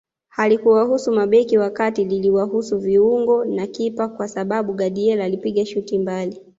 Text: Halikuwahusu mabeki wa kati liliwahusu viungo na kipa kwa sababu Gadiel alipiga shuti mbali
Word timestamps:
Halikuwahusu 0.29 1.11
mabeki 1.11 1.57
wa 1.57 1.69
kati 1.69 2.03
liliwahusu 2.03 2.77
viungo 2.79 3.45
na 3.45 3.67
kipa 3.67 4.07
kwa 4.07 4.27
sababu 4.27 4.73
Gadiel 4.73 5.21
alipiga 5.21 5.65
shuti 5.65 5.99
mbali 5.99 6.41